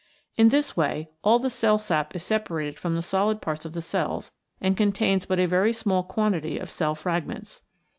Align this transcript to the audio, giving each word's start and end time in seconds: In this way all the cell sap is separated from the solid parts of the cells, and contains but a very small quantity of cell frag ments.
In 0.35 0.49
this 0.49 0.75
way 0.75 1.09
all 1.23 1.37
the 1.37 1.51
cell 1.51 1.77
sap 1.77 2.15
is 2.15 2.23
separated 2.23 2.79
from 2.79 2.95
the 2.95 3.03
solid 3.03 3.39
parts 3.39 3.65
of 3.65 3.73
the 3.73 3.83
cells, 3.83 4.31
and 4.59 4.75
contains 4.75 5.27
but 5.27 5.37
a 5.39 5.45
very 5.45 5.73
small 5.73 6.01
quantity 6.01 6.57
of 6.57 6.71
cell 6.71 6.95
frag 6.95 7.27
ments. 7.27 7.61